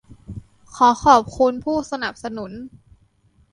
[0.75, 2.51] ขอขอบคุณผู้สนับสนุน